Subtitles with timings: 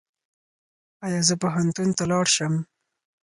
[1.05, 2.53] ایا زه پوهنتون ته لاړ شم؟